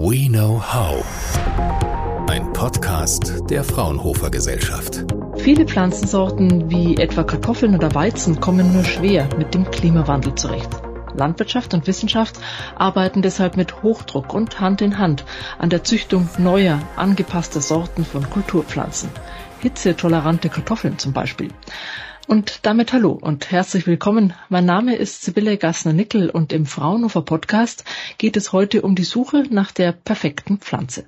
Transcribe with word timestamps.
We 0.00 0.28
Know 0.28 0.62
How. 0.62 1.04
Ein 2.30 2.52
Podcast 2.52 3.50
der 3.50 3.64
Fraunhofer 3.64 4.30
Gesellschaft. 4.30 5.04
Viele 5.38 5.66
Pflanzensorten 5.66 6.70
wie 6.70 6.94
etwa 6.94 7.24
Kartoffeln 7.24 7.74
oder 7.74 7.92
Weizen 7.96 8.38
kommen 8.38 8.72
nur 8.72 8.84
schwer 8.84 9.28
mit 9.36 9.54
dem 9.54 9.68
Klimawandel 9.68 10.36
zurecht. 10.36 10.70
Landwirtschaft 11.16 11.74
und 11.74 11.88
Wissenschaft 11.88 12.38
arbeiten 12.76 13.22
deshalb 13.22 13.56
mit 13.56 13.82
Hochdruck 13.82 14.32
und 14.34 14.60
Hand 14.60 14.82
in 14.82 14.98
Hand 14.98 15.24
an 15.58 15.68
der 15.68 15.82
Züchtung 15.82 16.28
neuer, 16.38 16.80
angepasster 16.94 17.60
Sorten 17.60 18.04
von 18.04 18.30
Kulturpflanzen. 18.30 19.10
Hitzetolerante 19.58 20.48
Kartoffeln 20.48 20.98
zum 20.98 21.12
Beispiel. 21.12 21.50
Und 22.28 22.66
damit 22.66 22.92
hallo 22.92 23.12
und 23.12 23.50
herzlich 23.52 23.86
willkommen. 23.86 24.34
Mein 24.50 24.66
Name 24.66 24.96
ist 24.96 25.22
Sibylle 25.22 25.56
Gassner-Nickel 25.56 26.28
und 26.28 26.52
im 26.52 26.66
Fraunhofer 26.66 27.22
Podcast 27.22 27.86
geht 28.18 28.36
es 28.36 28.52
heute 28.52 28.82
um 28.82 28.94
die 28.94 29.04
Suche 29.04 29.44
nach 29.48 29.72
der 29.72 29.92
perfekten 29.92 30.58
Pflanze. 30.58 31.06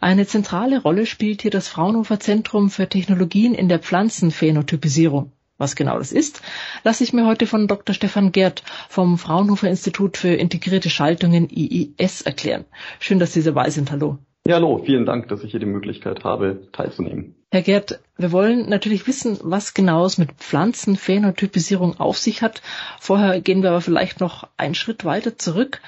Eine 0.00 0.26
zentrale 0.26 0.80
Rolle 0.80 1.04
spielt 1.04 1.42
hier 1.42 1.50
das 1.50 1.68
Fraunhofer 1.68 2.18
Zentrum 2.18 2.70
für 2.70 2.88
Technologien 2.88 3.52
in 3.52 3.68
der 3.68 3.78
Pflanzenphänotypisierung. 3.78 5.32
Was 5.58 5.76
genau 5.76 5.98
das 5.98 6.12
ist, 6.12 6.40
lasse 6.82 7.04
ich 7.04 7.12
mir 7.12 7.26
heute 7.26 7.46
von 7.46 7.68
Dr. 7.68 7.94
Stefan 7.94 8.32
Gerd 8.32 8.62
vom 8.88 9.18
Fraunhofer 9.18 9.68
Institut 9.68 10.16
für 10.16 10.32
integrierte 10.32 10.88
Schaltungen 10.88 11.50
IIS 11.50 12.22
erklären. 12.22 12.64
Schön, 13.00 13.18
dass 13.18 13.34
Sie 13.34 13.42
dabei 13.42 13.68
sind. 13.68 13.90
Hallo. 13.90 14.18
Ja, 14.46 14.56
hallo, 14.56 14.82
vielen 14.84 15.06
Dank, 15.06 15.28
dass 15.28 15.42
ich 15.42 15.52
hier 15.52 15.60
die 15.60 15.64
Möglichkeit 15.64 16.22
habe, 16.22 16.68
teilzunehmen. 16.70 17.34
Herr 17.50 17.62
Gerd, 17.62 18.00
wir 18.18 18.30
wollen 18.30 18.68
natürlich 18.68 19.06
wissen, 19.06 19.38
was 19.42 19.72
genau 19.72 20.04
es 20.04 20.18
mit 20.18 20.32
Pflanzenphänotypisierung 20.32 21.98
auf 21.98 22.18
sich 22.18 22.42
hat. 22.42 22.60
Vorher 23.00 23.40
gehen 23.40 23.62
wir 23.62 23.70
aber 23.70 23.80
vielleicht 23.80 24.20
noch 24.20 24.46
einen 24.58 24.74
Schritt 24.74 25.06
weiter 25.06 25.38
zurück. 25.38 25.80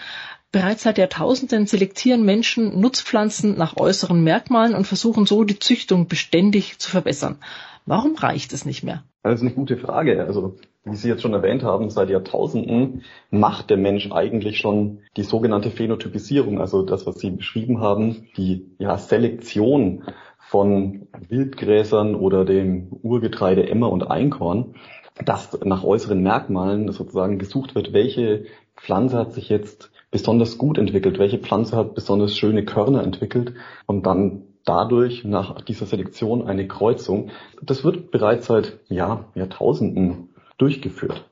Bereits 0.52 0.84
seit 0.84 0.96
Jahrtausenden 0.96 1.66
selektieren 1.66 2.24
Menschen 2.24 2.80
Nutzpflanzen 2.80 3.58
nach 3.58 3.76
äußeren 3.76 4.24
Merkmalen 4.24 4.74
und 4.74 4.86
versuchen 4.86 5.26
so 5.26 5.44
die 5.44 5.58
Züchtung 5.58 6.08
beständig 6.08 6.78
zu 6.78 6.88
verbessern. 6.88 7.36
Warum 7.84 8.14
reicht 8.14 8.54
es 8.54 8.64
nicht 8.64 8.82
mehr? 8.82 9.02
Das 9.22 9.34
ist 9.34 9.42
eine 9.42 9.52
gute 9.52 9.76
Frage. 9.76 10.24
Also, 10.24 10.56
wie 10.86 10.96
Sie 10.96 11.08
jetzt 11.08 11.22
schon 11.22 11.34
erwähnt 11.34 11.64
haben, 11.64 11.90
seit 11.90 12.10
Jahrtausenden 12.10 13.02
macht 13.30 13.70
der 13.70 13.76
Mensch 13.76 14.10
eigentlich 14.12 14.58
schon 14.58 15.00
die 15.16 15.24
sogenannte 15.24 15.70
Phänotypisierung, 15.70 16.60
also 16.60 16.82
das, 16.82 17.06
was 17.06 17.18
Sie 17.18 17.30
beschrieben 17.30 17.80
haben, 17.80 18.28
die 18.36 18.70
ja, 18.78 18.96
Selektion 18.96 20.04
von 20.38 21.08
Wildgräsern 21.28 22.14
oder 22.14 22.44
dem 22.44 22.88
Urgetreide 23.02 23.68
Emmer 23.68 23.90
und 23.90 24.08
Einkorn, 24.08 24.76
dass 25.24 25.58
nach 25.64 25.82
äußeren 25.82 26.22
Merkmalen 26.22 26.92
sozusagen 26.92 27.38
gesucht 27.38 27.74
wird, 27.74 27.92
welche 27.92 28.44
Pflanze 28.76 29.18
hat 29.18 29.32
sich 29.32 29.48
jetzt 29.48 29.90
besonders 30.12 30.56
gut 30.56 30.78
entwickelt, 30.78 31.18
welche 31.18 31.38
Pflanze 31.38 31.76
hat 31.76 31.94
besonders 31.94 32.36
schöne 32.36 32.64
Körner 32.64 33.02
entwickelt 33.02 33.54
und 33.86 34.06
dann 34.06 34.42
dadurch 34.64 35.24
nach 35.24 35.60
dieser 35.62 35.86
Selektion 35.86 36.46
eine 36.46 36.68
Kreuzung. 36.68 37.30
Das 37.60 37.82
wird 37.82 38.10
bereits 38.10 38.46
seit 38.46 38.78
ja, 38.88 39.24
Jahrtausenden 39.34 40.30
durchgeführt. 40.58 41.28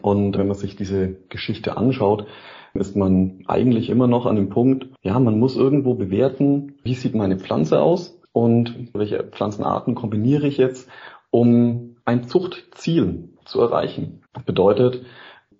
Und 0.00 0.38
wenn 0.38 0.46
man 0.46 0.56
sich 0.56 0.76
diese 0.76 1.16
Geschichte 1.28 1.76
anschaut, 1.76 2.26
ist 2.74 2.96
man 2.96 3.44
eigentlich 3.46 3.90
immer 3.90 4.06
noch 4.06 4.24
an 4.24 4.36
dem 4.36 4.48
Punkt, 4.48 4.88
ja, 5.02 5.18
man 5.18 5.38
muss 5.38 5.56
irgendwo 5.56 5.94
bewerten, 5.94 6.76
wie 6.82 6.94
sieht 6.94 7.14
meine 7.14 7.38
Pflanze 7.38 7.80
aus 7.80 8.18
und 8.32 8.88
welche 8.94 9.24
Pflanzenarten 9.24 9.94
kombiniere 9.94 10.46
ich 10.46 10.56
jetzt, 10.56 10.88
um 11.30 11.96
ein 12.04 12.24
Zuchtziel 12.24 13.28
zu 13.44 13.60
erreichen. 13.60 14.22
Das 14.32 14.44
bedeutet, 14.44 15.04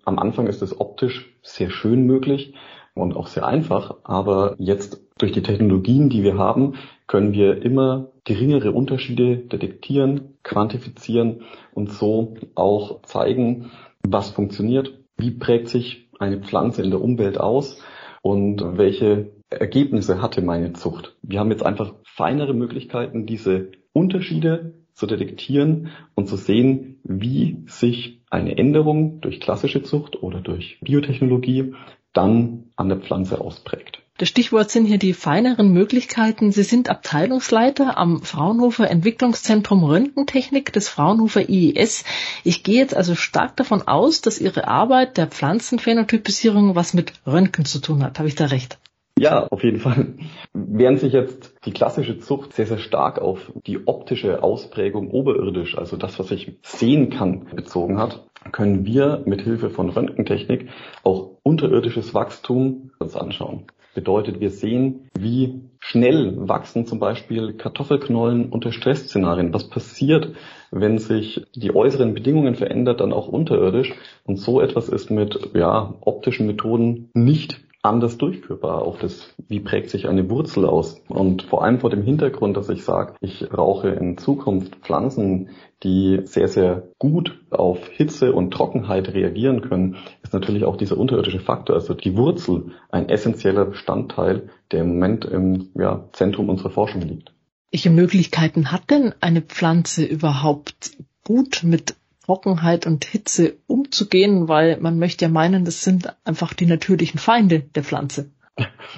am 0.04 0.18
Anfang 0.18 0.46
ist 0.46 0.62
es 0.62 0.80
optisch 0.80 1.36
sehr 1.42 1.70
schön 1.70 2.06
möglich 2.06 2.54
und 2.94 3.16
auch 3.16 3.26
sehr 3.26 3.46
einfach, 3.46 3.96
aber 4.04 4.54
jetzt 4.58 5.02
durch 5.18 5.32
die 5.32 5.42
Technologien, 5.42 6.08
die 6.08 6.22
wir 6.22 6.36
haben, 6.36 6.74
können 7.06 7.32
wir 7.32 7.62
immer 7.62 8.08
geringere 8.24 8.72
Unterschiede 8.72 9.36
detektieren, 9.36 10.38
quantifizieren 10.42 11.42
und 11.74 11.90
so 11.90 12.34
auch 12.54 13.02
zeigen, 13.02 13.70
was 14.06 14.30
funktioniert, 14.30 14.98
wie 15.16 15.30
prägt 15.30 15.68
sich 15.68 16.10
eine 16.18 16.38
Pflanze 16.38 16.82
in 16.82 16.90
der 16.90 17.00
Umwelt 17.00 17.38
aus 17.38 17.80
und 18.22 18.62
welche 18.76 19.32
Ergebnisse 19.50 20.22
hatte 20.22 20.42
meine 20.42 20.72
Zucht. 20.72 21.16
Wir 21.22 21.40
haben 21.40 21.50
jetzt 21.50 21.64
einfach 21.64 21.94
feinere 22.04 22.54
Möglichkeiten, 22.54 23.26
diese 23.26 23.70
Unterschiede 23.92 24.74
zu 24.94 25.06
detektieren 25.06 25.88
und 26.14 26.28
zu 26.28 26.36
sehen, 26.36 27.00
wie 27.04 27.64
sich 27.66 28.22
eine 28.30 28.56
Änderung 28.56 29.20
durch 29.20 29.40
klassische 29.40 29.82
Zucht 29.82 30.22
oder 30.22 30.40
durch 30.40 30.78
Biotechnologie 30.80 31.74
dann 32.12 32.70
an 32.76 32.88
der 32.88 32.98
Pflanze 32.98 33.40
ausprägt. 33.40 34.02
Das 34.18 34.28
Stichwort 34.28 34.70
sind 34.70 34.84
hier 34.84 34.98
die 34.98 35.14
feineren 35.14 35.72
Möglichkeiten. 35.72 36.52
Sie 36.52 36.62
sind 36.62 36.90
Abteilungsleiter 36.90 37.96
am 37.98 38.22
Fraunhofer 38.22 38.88
Entwicklungszentrum 38.88 39.82
Röntgentechnik 39.82 40.72
des 40.72 40.88
Fraunhofer 40.88 41.48
IES. 41.48 42.04
Ich 42.44 42.62
gehe 42.62 42.76
jetzt 42.76 42.94
also 42.94 43.14
stark 43.14 43.56
davon 43.56 43.82
aus, 43.82 44.20
dass 44.20 44.40
Ihre 44.40 44.68
Arbeit 44.68 45.16
der 45.16 45.26
Pflanzenphänotypisierung 45.26 46.76
was 46.76 46.94
mit 46.94 47.14
Röntgen 47.26 47.64
zu 47.64 47.80
tun 47.80 48.04
hat. 48.04 48.18
Habe 48.18 48.28
ich 48.28 48.34
da 48.34 48.46
recht? 48.46 48.78
Ja, 49.18 49.46
auf 49.48 49.62
jeden 49.62 49.78
Fall. 49.78 50.14
Während 50.52 51.00
sich 51.00 51.12
jetzt 51.12 51.54
die 51.64 51.72
klassische 51.72 52.18
Zucht 52.18 52.54
sehr, 52.54 52.66
sehr 52.66 52.78
stark 52.78 53.18
auf 53.18 53.52
die 53.66 53.86
optische 53.86 54.42
Ausprägung 54.42 55.10
oberirdisch, 55.10 55.76
also 55.76 55.96
das, 55.96 56.18
was 56.18 56.30
ich 56.30 56.58
sehen 56.62 57.10
kann, 57.10 57.46
bezogen 57.54 57.98
hat, 57.98 58.24
können 58.50 58.84
wir 58.84 59.22
mit 59.24 59.42
Hilfe 59.42 59.70
von 59.70 59.90
Röntgentechnik 59.90 60.68
auch 61.02 61.30
unterirdisches 61.42 62.14
Wachstum 62.14 62.90
uns 62.98 63.16
anschauen. 63.16 63.66
Bedeutet, 63.94 64.40
wir 64.40 64.50
sehen, 64.50 65.10
wie 65.18 65.60
schnell 65.78 66.48
wachsen 66.48 66.86
zum 66.86 66.98
Beispiel 66.98 67.52
Kartoffelknollen 67.52 68.48
unter 68.48 68.72
Stressszenarien. 68.72 69.52
Was 69.52 69.68
passiert, 69.68 70.34
wenn 70.70 70.96
sich 70.98 71.46
die 71.54 71.74
äußeren 71.74 72.14
Bedingungen 72.14 72.54
verändert, 72.54 73.00
dann 73.00 73.12
auch 73.12 73.28
unterirdisch. 73.28 73.92
Und 74.24 74.36
so 74.36 74.62
etwas 74.62 74.88
ist 74.88 75.10
mit 75.10 75.50
ja, 75.54 75.94
optischen 76.00 76.46
Methoden 76.46 77.10
nicht 77.12 77.60
anders 77.82 78.16
durchführbar. 78.16 78.82
Auch 78.82 78.98
das, 78.98 79.34
wie 79.48 79.60
prägt 79.60 79.90
sich 79.90 80.08
eine 80.08 80.30
Wurzel 80.30 80.64
aus? 80.66 81.00
Und 81.08 81.42
vor 81.42 81.64
allem 81.64 81.80
vor 81.80 81.90
dem 81.90 82.02
Hintergrund, 82.02 82.56
dass 82.56 82.68
ich 82.68 82.84
sage, 82.84 83.14
ich 83.20 83.48
brauche 83.48 83.88
in 83.88 84.16
Zukunft 84.16 84.76
Pflanzen, 84.76 85.50
die 85.82 86.20
sehr, 86.24 86.46
sehr 86.46 86.84
gut 86.98 87.40
auf 87.50 87.88
Hitze 87.88 88.32
und 88.32 88.52
Trockenheit 88.52 89.12
reagieren 89.12 89.62
können, 89.62 89.96
ist 90.22 90.32
natürlich 90.32 90.64
auch 90.64 90.76
dieser 90.76 90.96
unterirdische 90.96 91.40
Faktor, 91.40 91.74
also 91.74 91.94
die 91.94 92.16
Wurzel, 92.16 92.72
ein 92.90 93.08
essentieller 93.08 93.64
Bestandteil, 93.64 94.48
der 94.70 94.82
im 94.82 94.94
Moment 94.94 95.24
im 95.24 95.70
ja, 95.74 96.08
Zentrum 96.12 96.48
unserer 96.48 96.70
Forschung 96.70 97.02
liegt. 97.02 97.32
Welche 97.72 97.90
Möglichkeiten 97.90 98.70
hat 98.70 98.90
denn 98.90 99.14
eine 99.20 99.40
Pflanze 99.40 100.04
überhaupt 100.04 100.92
gut 101.24 101.62
mit 101.64 101.96
Trockenheit 102.32 102.86
und 102.86 103.04
Hitze 103.04 103.56
umzugehen, 103.66 104.48
weil 104.48 104.80
man 104.80 104.98
möchte 104.98 105.26
ja 105.26 105.30
meinen, 105.30 105.66
das 105.66 105.84
sind 105.84 106.14
einfach 106.24 106.54
die 106.54 106.64
natürlichen 106.64 107.20
Feinde 107.20 107.60
der 107.60 107.84
Pflanze. 107.84 108.30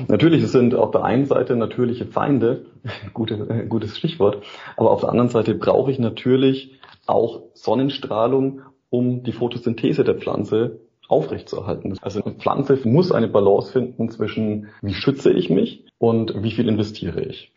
Natürlich, 0.06 0.45
es 0.45 0.53
sind 0.53 0.72
auf 0.77 0.93
der 0.93 1.03
einen 1.03 1.27
Seite 1.27 1.56
natürliche 1.56 2.06
Feinde, 2.06 2.67
gute, 3.12 3.67
gutes 3.69 3.99
Stichwort, 3.99 4.45
aber 4.77 4.93
auf 4.93 5.00
der 5.00 5.09
anderen 5.09 5.31
Seite 5.31 5.55
brauche 5.56 5.91
ich 5.91 5.99
natürlich 5.99 6.78
auch 7.06 7.43
Sonnenstrahlung, 7.55 8.62
um 8.89 9.25
die 9.25 9.33
Photosynthese 9.33 10.05
der 10.05 10.15
Pflanze 10.15 10.78
aufrechtzuerhalten. 11.09 11.99
Also 12.03 12.22
eine 12.22 12.34
Pflanze 12.34 12.78
muss 12.84 13.11
eine 13.11 13.27
Balance 13.27 13.72
finden 13.72 14.11
zwischen, 14.11 14.69
wie 14.81 14.95
schütze 14.95 15.33
ich 15.33 15.51
mich 15.51 15.84
und 15.99 16.41
wie 16.45 16.53
viel 16.53 16.69
investiere 16.69 17.21
ich. 17.21 17.53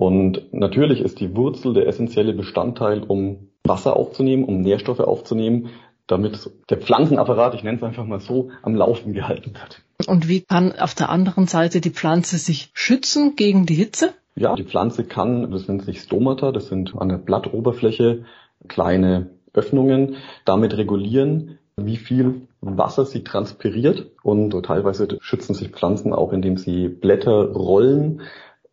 Und 0.00 0.54
natürlich 0.54 1.02
ist 1.02 1.20
die 1.20 1.36
Wurzel 1.36 1.74
der 1.74 1.86
essentielle 1.86 2.32
Bestandteil, 2.32 3.02
um 3.02 3.50
Wasser 3.64 3.96
aufzunehmen, 3.96 4.44
um 4.44 4.62
Nährstoffe 4.62 5.00
aufzunehmen, 5.00 5.68
damit 6.06 6.50
der 6.70 6.78
Pflanzenapparat, 6.78 7.54
ich 7.54 7.64
nenne 7.64 7.76
es 7.76 7.82
einfach 7.82 8.06
mal 8.06 8.18
so, 8.18 8.48
am 8.62 8.74
Laufen 8.74 9.12
gehalten 9.12 9.52
wird. 9.52 9.82
Und 10.08 10.26
wie 10.26 10.40
kann 10.40 10.72
auf 10.72 10.94
der 10.94 11.10
anderen 11.10 11.46
Seite 11.46 11.82
die 11.82 11.90
Pflanze 11.90 12.38
sich 12.38 12.70
schützen 12.72 13.36
gegen 13.36 13.66
die 13.66 13.74
Hitze? 13.74 14.14
Ja, 14.36 14.54
die 14.56 14.64
Pflanze 14.64 15.04
kann, 15.04 15.50
das 15.50 15.68
nennt 15.68 15.82
sich 15.82 16.00
Stomata, 16.00 16.50
das 16.50 16.68
sind 16.68 16.94
an 16.96 17.10
der 17.10 17.18
Blattoberfläche 17.18 18.24
kleine 18.68 19.28
Öffnungen, 19.52 20.16
damit 20.46 20.78
regulieren, 20.78 21.58
wie 21.76 21.98
viel 21.98 22.46
Wasser 22.62 23.04
sie 23.04 23.22
transpiriert 23.22 24.06
und 24.22 24.50
teilweise 24.64 25.18
schützen 25.20 25.54
sich 25.54 25.68
Pflanzen 25.68 26.14
auch, 26.14 26.32
indem 26.32 26.56
sie 26.56 26.88
Blätter 26.88 27.52
rollen, 27.52 28.22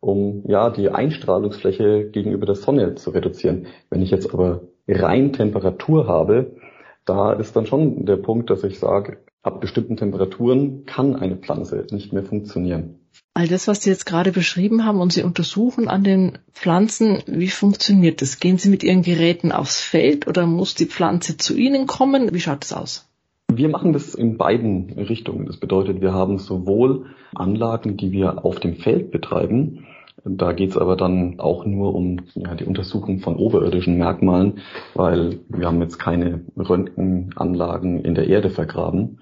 um 0.07 0.43
ja 0.47 0.69
die 0.69 0.89
Einstrahlungsfläche 0.89 2.09
gegenüber 2.09 2.45
der 2.45 2.55
Sonne 2.55 2.95
zu 2.95 3.09
reduzieren. 3.09 3.67
Wenn 3.89 4.01
ich 4.01 4.09
jetzt 4.09 4.33
aber 4.33 4.61
rein 4.87 5.33
Temperatur 5.33 6.07
habe, 6.07 6.55
da 7.03 7.33
ist 7.33 7.57
dann 7.57 7.65
schon 7.65 8.05
der 8.05 8.15
Punkt, 8.15 8.49
dass 8.49 8.63
ich 8.63 8.79
sage, 8.79 9.17
ab 9.43 9.59
bestimmten 9.59 9.97
Temperaturen 9.97 10.85
kann 10.85 11.17
eine 11.17 11.35
Pflanze 11.35 11.85
nicht 11.91 12.13
mehr 12.13 12.23
funktionieren. 12.23 12.99
All 13.33 13.49
das, 13.49 13.67
was 13.67 13.83
Sie 13.83 13.89
jetzt 13.89 14.05
gerade 14.05 14.31
beschrieben 14.31 14.85
haben 14.85 15.01
und 15.01 15.11
Sie 15.11 15.23
untersuchen 15.23 15.89
an 15.89 16.05
den 16.05 16.37
Pflanzen, 16.53 17.21
wie 17.27 17.49
funktioniert 17.49 18.21
das? 18.21 18.39
Gehen 18.39 18.57
Sie 18.57 18.69
mit 18.69 18.83
Ihren 18.83 19.01
Geräten 19.01 19.51
aufs 19.51 19.81
Feld 19.81 20.25
oder 20.25 20.45
muss 20.45 20.73
die 20.73 20.85
Pflanze 20.85 21.35
zu 21.35 21.53
Ihnen 21.53 21.85
kommen? 21.85 22.33
Wie 22.33 22.39
schaut 22.39 22.63
es 22.63 22.71
aus? 22.71 23.09
Wir 23.51 23.69
machen 23.69 23.93
das 23.93 24.13
in 24.13 24.37
beiden 24.37 24.91
Richtungen. 24.93 25.45
Das 25.45 25.57
bedeutet, 25.57 26.01
wir 26.01 26.13
haben 26.13 26.37
sowohl 26.37 27.07
Anlagen, 27.35 27.97
die 27.97 28.11
wir 28.11 28.45
auf 28.45 28.59
dem 28.59 28.75
Feld 28.75 29.11
betreiben, 29.11 29.85
da 30.29 30.53
geht 30.53 30.71
es 30.71 30.77
aber 30.77 30.95
dann 30.95 31.39
auch 31.39 31.65
nur 31.65 31.95
um 31.95 32.21
ja, 32.35 32.55
die 32.55 32.65
Untersuchung 32.65 33.19
von 33.19 33.35
oberirdischen 33.37 33.97
Merkmalen, 33.97 34.59
weil 34.93 35.39
wir 35.49 35.67
haben 35.67 35.81
jetzt 35.81 35.97
keine 35.97 36.41
Röntgenanlagen 36.57 38.01
in 38.03 38.15
der 38.15 38.27
Erde 38.27 38.49
vergraben. 38.49 39.19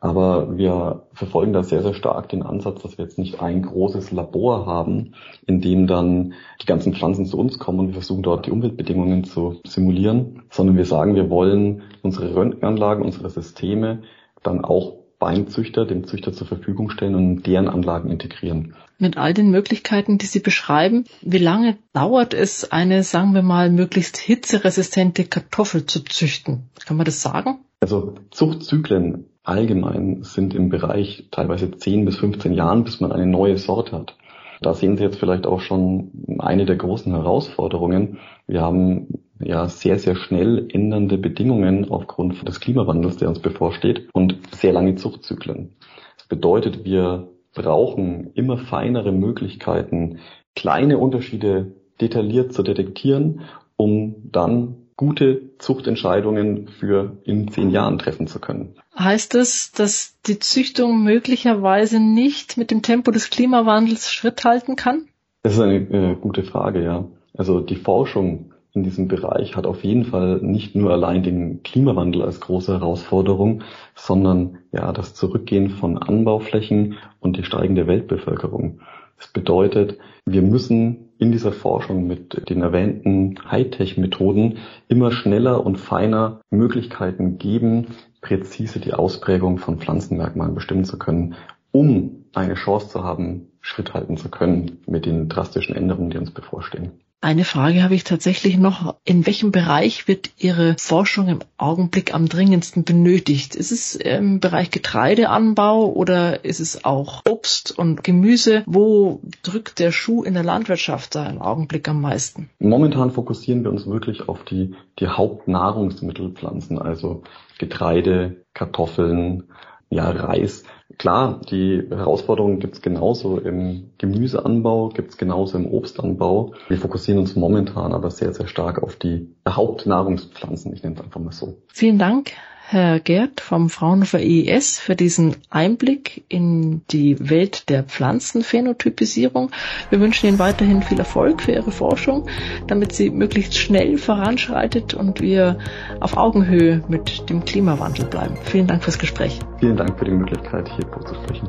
Aber 0.00 0.58
wir 0.58 1.06
verfolgen 1.14 1.54
da 1.54 1.62
sehr, 1.62 1.82
sehr 1.82 1.94
stark 1.94 2.28
den 2.28 2.42
Ansatz, 2.42 2.82
dass 2.82 2.98
wir 2.98 3.04
jetzt 3.04 3.18
nicht 3.18 3.40
ein 3.40 3.62
großes 3.62 4.12
Labor 4.12 4.66
haben, 4.66 5.14
in 5.46 5.60
dem 5.60 5.86
dann 5.86 6.34
die 6.60 6.66
ganzen 6.66 6.92
Pflanzen 6.92 7.24
zu 7.24 7.38
uns 7.38 7.58
kommen 7.58 7.80
und 7.80 7.86
wir 7.88 7.94
versuchen 7.94 8.22
dort 8.22 8.46
die 8.46 8.50
Umweltbedingungen 8.50 9.24
zu 9.24 9.56
simulieren, 9.66 10.42
sondern 10.50 10.76
wir 10.76 10.84
sagen, 10.84 11.14
wir 11.14 11.30
wollen 11.30 11.82
unsere 12.02 12.34
Röntgenanlagen, 12.34 13.04
unsere 13.04 13.30
Systeme 13.30 14.02
dann 14.42 14.64
auch 14.64 15.05
beim 15.18 15.48
Züchter, 15.48 15.86
dem 15.86 16.06
Züchter 16.06 16.32
zur 16.32 16.46
Verfügung 16.46 16.90
stellen 16.90 17.14
und 17.14 17.46
deren 17.46 17.68
Anlagen 17.68 18.10
integrieren. 18.10 18.74
Mit 18.98 19.16
all 19.16 19.34
den 19.34 19.50
Möglichkeiten, 19.50 20.18
die 20.18 20.26
Sie 20.26 20.40
beschreiben, 20.40 21.04
wie 21.22 21.38
lange 21.38 21.76
dauert 21.92 22.34
es, 22.34 22.70
eine, 22.72 23.02
sagen 23.02 23.34
wir 23.34 23.42
mal, 23.42 23.70
möglichst 23.70 24.16
hitzeresistente 24.16 25.24
Kartoffel 25.24 25.86
zu 25.86 26.04
züchten? 26.04 26.70
Kann 26.86 26.96
man 26.96 27.06
das 27.06 27.22
sagen? 27.22 27.58
Also 27.80 28.14
Zuchtzyklen 28.30 29.26
allgemein 29.42 30.22
sind 30.22 30.54
im 30.54 30.70
Bereich 30.70 31.28
teilweise 31.30 31.70
10 31.70 32.04
bis 32.04 32.16
15 32.16 32.52
Jahren, 32.54 32.84
bis 32.84 33.00
man 33.00 33.12
eine 33.12 33.26
neue 33.26 33.58
Sorte 33.58 33.96
hat. 33.96 34.16
Da 34.62 34.72
sehen 34.72 34.96
Sie 34.96 35.04
jetzt 35.04 35.18
vielleicht 35.18 35.46
auch 35.46 35.60
schon 35.60 36.38
eine 36.38 36.64
der 36.64 36.76
großen 36.76 37.12
Herausforderungen. 37.12 38.18
Wir 38.46 38.62
haben 38.62 39.25
ja 39.40 39.68
sehr, 39.68 39.98
sehr 39.98 40.16
schnell 40.16 40.68
ändernde 40.72 41.18
Bedingungen 41.18 41.90
aufgrund 41.90 42.46
des 42.46 42.60
Klimawandels, 42.60 43.16
der 43.16 43.28
uns 43.28 43.40
bevorsteht 43.40 44.08
und 44.12 44.38
sehr 44.52 44.72
lange 44.72 44.94
Zuchtzyklen. 44.94 45.76
Das 46.16 46.26
bedeutet, 46.26 46.84
wir 46.84 47.28
brauchen 47.54 48.32
immer 48.34 48.58
feinere 48.58 49.12
Möglichkeiten, 49.12 50.18
kleine 50.54 50.98
Unterschiede 50.98 51.72
detailliert 52.00 52.52
zu 52.52 52.62
detektieren, 52.62 53.42
um 53.76 54.16
dann 54.30 54.76
gute 54.96 55.56
Zuchtentscheidungen 55.58 56.68
für 56.68 57.18
in 57.24 57.48
zehn 57.48 57.70
Jahren 57.70 57.98
treffen 57.98 58.26
zu 58.26 58.40
können. 58.40 58.76
Heißt 58.98 59.34
das, 59.34 59.72
dass 59.72 60.18
die 60.26 60.38
Züchtung 60.38 61.02
möglicherweise 61.04 62.00
nicht 62.00 62.56
mit 62.56 62.70
dem 62.70 62.80
Tempo 62.80 63.10
des 63.10 63.28
Klimawandels 63.28 64.10
Schritt 64.10 64.44
halten 64.44 64.76
kann? 64.76 65.06
Das 65.42 65.54
ist 65.54 65.60
eine 65.60 65.76
äh, 65.76 66.14
gute 66.14 66.44
Frage, 66.44 66.82
ja. 66.82 67.04
Also 67.36 67.60
die 67.60 67.76
Forschung 67.76 68.52
in 68.76 68.82
diesem 68.82 69.08
Bereich 69.08 69.56
hat 69.56 69.66
auf 69.66 69.82
jeden 69.82 70.04
Fall 70.04 70.38
nicht 70.42 70.76
nur 70.76 70.92
allein 70.92 71.22
den 71.22 71.62
Klimawandel 71.62 72.22
als 72.22 72.40
große 72.40 72.74
Herausforderung, 72.74 73.62
sondern 73.94 74.58
ja 74.70 74.92
das 74.92 75.14
Zurückgehen 75.14 75.70
von 75.70 75.98
Anbauflächen 75.98 76.96
und 77.18 77.38
die 77.38 77.42
steigende 77.42 77.86
Weltbevölkerung. 77.86 78.80
Das 79.16 79.28
bedeutet, 79.28 79.98
wir 80.26 80.42
müssen 80.42 81.08
in 81.18 81.32
dieser 81.32 81.52
Forschung 81.52 82.06
mit 82.06 82.50
den 82.50 82.60
erwähnten 82.60 83.36
Hightech-Methoden 83.50 84.58
immer 84.88 85.10
schneller 85.10 85.64
und 85.64 85.78
feiner 85.78 86.42
Möglichkeiten 86.50 87.38
geben, 87.38 87.86
präzise 88.20 88.78
die 88.78 88.92
Ausprägung 88.92 89.56
von 89.56 89.78
Pflanzenmerkmalen 89.78 90.54
bestimmen 90.54 90.84
zu 90.84 90.98
können, 90.98 91.34
um 91.72 92.26
eine 92.34 92.54
Chance 92.54 92.90
zu 92.90 93.04
haben, 93.04 93.48
Schritt 93.62 93.94
halten 93.94 94.18
zu 94.18 94.28
können 94.28 94.82
mit 94.86 95.06
den 95.06 95.30
drastischen 95.30 95.74
Änderungen, 95.74 96.10
die 96.10 96.18
uns 96.18 96.30
bevorstehen. 96.30 96.92
Eine 97.22 97.44
Frage 97.44 97.82
habe 97.82 97.94
ich 97.94 98.04
tatsächlich 98.04 98.58
noch. 98.58 98.94
In 99.04 99.26
welchem 99.26 99.50
Bereich 99.50 100.06
wird 100.06 100.30
Ihre 100.38 100.76
Forschung 100.78 101.28
im 101.28 101.38
Augenblick 101.56 102.14
am 102.14 102.28
dringendsten 102.28 102.84
benötigt? 102.84 103.54
Ist 103.54 103.72
es 103.72 103.96
im 103.96 104.38
Bereich 104.38 104.70
Getreideanbau 104.70 105.92
oder 105.92 106.44
ist 106.44 106.60
es 106.60 106.84
auch 106.84 107.22
Obst 107.26 107.76
und 107.76 108.04
Gemüse? 108.04 108.62
Wo 108.66 109.22
drückt 109.42 109.78
der 109.78 109.92
Schuh 109.92 110.24
in 110.24 110.34
der 110.34 110.44
Landwirtschaft 110.44 111.14
da 111.14 111.26
im 111.26 111.40
Augenblick 111.40 111.88
am 111.88 112.02
meisten? 112.02 112.50
Momentan 112.58 113.10
fokussieren 113.10 113.64
wir 113.64 113.70
uns 113.70 113.86
wirklich 113.86 114.28
auf 114.28 114.44
die, 114.44 114.74
die 115.00 115.08
Hauptnahrungsmittelpflanzen, 115.08 116.78
also 116.78 117.22
Getreide, 117.58 118.44
Kartoffeln, 118.52 119.44
ja, 119.90 120.10
Reis. 120.10 120.64
Klar, 120.98 121.40
die 121.50 121.82
Herausforderungen 121.90 122.58
gibt 122.58 122.74
es 122.74 122.82
genauso 122.82 123.38
im 123.38 123.90
Gemüseanbau, 123.98 124.88
gibt 124.90 125.10
es 125.10 125.16
genauso 125.16 125.58
im 125.58 125.72
Obstanbau. 125.72 126.54
Wir 126.68 126.78
fokussieren 126.78 127.20
uns 127.20 127.36
momentan 127.36 127.92
aber 127.92 128.10
sehr, 128.10 128.32
sehr 128.32 128.46
stark 128.48 128.82
auf 128.82 128.96
die 128.96 129.34
Hauptnahrungspflanzen, 129.48 130.72
ich 130.72 130.82
nenne 130.82 130.96
es 130.96 131.02
einfach 131.02 131.20
mal 131.20 131.32
so. 131.32 131.58
Vielen 131.68 131.98
Dank, 131.98 132.32
Herr 132.68 132.98
Gerd 132.98 133.40
vom 133.40 133.70
Fraunhofer 133.70 134.18
IES 134.18 134.80
für 134.80 134.96
diesen 134.96 135.36
Einblick 135.50 136.24
in 136.28 136.82
die 136.90 137.16
Welt 137.30 137.68
der 137.68 137.84
Pflanzenphänotypisierung. 137.84 139.52
Wir 139.90 140.00
wünschen 140.00 140.26
Ihnen 140.26 140.40
weiterhin 140.40 140.82
viel 140.82 140.98
Erfolg 140.98 141.42
für 141.42 141.52
Ihre 141.52 141.70
Forschung, 141.70 142.28
damit 142.66 142.92
sie 142.92 143.10
möglichst 143.10 143.56
schnell 143.56 143.98
voranschreitet 143.98 144.94
und 144.94 145.20
wir 145.20 145.60
auf 146.00 146.16
Augenhöhe 146.16 146.82
mit 146.88 147.30
dem 147.30 147.44
Klimawandel 147.44 148.06
bleiben. 148.06 148.36
Vielen 148.42 148.66
Dank 148.66 148.82
fürs 148.82 148.98
Gespräch. 148.98 149.38
Vielen 149.60 149.76
Dank 149.76 149.96
für 149.96 150.06
die 150.06 150.10
Möglichkeit, 150.10 150.68
hier 150.74 150.88
vorzusprechen. 150.88 151.48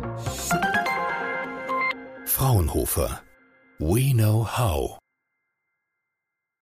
Fraunhofer. 2.26 3.22
We 3.80 4.14
know 4.14 4.46
how. 4.46 5.00